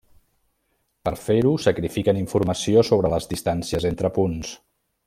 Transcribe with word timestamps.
Per 1.09 1.13
fer-ho, 1.25 1.51
sacrifiquen 1.65 2.23
informació 2.23 2.87
sobre 2.91 3.13
les 3.15 3.31
distàncies 3.35 3.89
entre 3.93 4.13
punts. 4.19 4.61